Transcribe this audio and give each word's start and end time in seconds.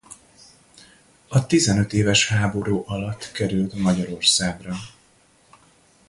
A 1.27 1.45
tizenöt 1.45 1.93
éves 1.93 2.27
háború 2.27 2.83
alatt 2.85 3.31
került 3.31 3.73
Magyarországra. 3.73 4.75